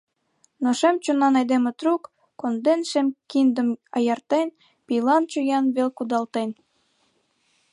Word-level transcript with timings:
Но 0.61 0.69
шем 0.79 0.95
чонан 1.03 1.33
айдеме 1.39 1.71
трук, 1.79 2.03
Конден 2.39 2.81
шем 2.89 3.07
киндым 3.29 3.69
аяртен, 3.97 4.47
Пийлан 4.85 5.23
чоян 5.31 5.65
вел 5.75 5.89
кудалтен. 5.97 6.49